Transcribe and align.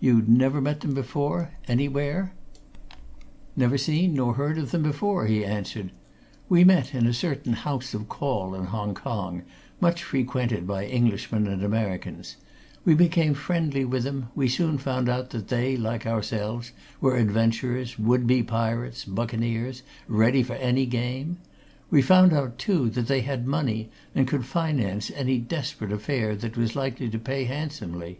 "You'd 0.00 0.28
never 0.28 0.60
met 0.60 0.80
them 0.80 0.94
before 0.94 1.52
anywhere?" 1.68 2.34
"Never 3.54 3.78
seen 3.78 4.14
nor 4.14 4.34
heard 4.34 4.58
of 4.58 4.72
them 4.72 4.82
before," 4.82 5.26
he 5.26 5.44
answered. 5.44 5.92
"We 6.48 6.64
met 6.64 6.92
in 6.92 7.06
a 7.06 7.12
certain 7.14 7.52
house 7.52 7.94
of 7.94 8.08
call 8.08 8.56
in 8.56 8.64
Hong 8.64 8.94
Kong, 8.96 9.42
much 9.80 10.02
frequented 10.02 10.66
by 10.66 10.86
Englishmen 10.88 11.46
and 11.46 11.62
Americans; 11.62 12.34
we 12.84 12.94
became 12.96 13.32
friendly 13.32 13.84
with 13.84 14.02
them; 14.02 14.30
we 14.34 14.48
soon 14.48 14.76
found 14.76 15.08
out 15.08 15.30
that 15.30 15.46
they, 15.46 15.76
like 15.76 16.04
ourselves, 16.04 16.72
were 17.00 17.14
adventurers, 17.14 17.96
would 17.96 18.26
be 18.26 18.42
pirates, 18.42 19.04
buccaneers, 19.04 19.84
ready 20.08 20.42
for 20.42 20.54
any 20.54 20.84
game; 20.84 21.36
we 21.90 22.02
found 22.02 22.32
out, 22.32 22.58
too, 22.58 22.90
that 22.90 23.06
they 23.06 23.20
had 23.20 23.46
money, 23.46 23.88
and 24.16 24.26
could 24.26 24.44
finance 24.46 25.12
any 25.14 25.38
desperate 25.38 25.92
affair 25.92 26.34
that 26.34 26.56
was 26.56 26.74
likely 26.74 27.08
to 27.08 27.20
pay 27.20 27.44
handsomely. 27.44 28.18